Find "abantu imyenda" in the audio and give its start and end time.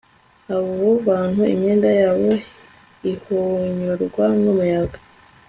1.01-1.89